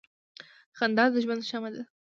•خندا 0.77 1.05
د 1.13 1.15
ژوند 1.23 1.41
شمع 1.49 1.69
ده. 1.73 1.83